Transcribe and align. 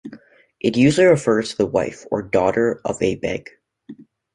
It 0.59 0.77
usually 0.77 1.05
refers 1.05 1.51
to 1.51 1.57
the 1.57 1.65
wife 1.67 2.07
or 2.09 2.23
daughter 2.23 2.81
of 2.85 2.99
a 3.03 3.17
"beg". 3.17 3.51